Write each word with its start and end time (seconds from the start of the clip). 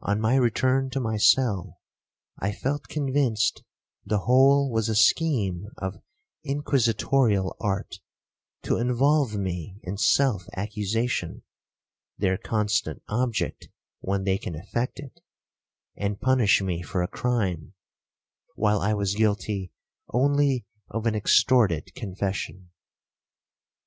On 0.00 0.18
my 0.18 0.34
return 0.36 0.88
to 0.88 0.98
my 0.98 1.18
cell, 1.18 1.78
I 2.38 2.52
felt 2.52 2.88
convinced 2.88 3.62
the 4.02 4.20
whole 4.20 4.70
was 4.70 4.88
a 4.88 4.94
scheme 4.96 5.66
of 5.76 6.00
inquisitorial 6.42 7.54
art, 7.60 8.00
to 8.62 8.78
involve 8.78 9.34
me 9.34 9.76
in 9.82 9.98
self 9.98 10.44
accusation, 10.56 11.42
(their 12.16 12.38
constant 12.38 13.02
object 13.08 13.68
when 14.00 14.24
they 14.24 14.38
can 14.38 14.54
effect 14.54 15.00
it), 15.00 15.20
and 15.96 16.18
punish 16.18 16.62
me 16.62 16.80
for 16.80 17.02
a 17.02 17.06
crime, 17.06 17.74
while 18.54 18.80
I 18.80 18.94
was 18.94 19.16
guilty 19.16 19.70
only 20.08 20.64
of 20.88 21.04
an 21.04 21.14
extorted 21.14 21.94
confession. 21.94 22.70